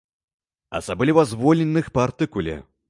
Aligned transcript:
Асабліва 0.79 1.27
звольненых 1.33 1.95
па 1.97 2.01
артыкуле. 2.09 2.61